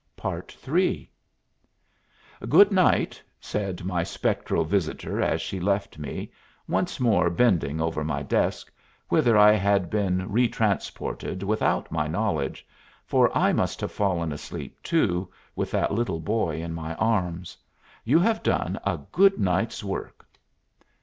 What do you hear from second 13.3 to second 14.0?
I must have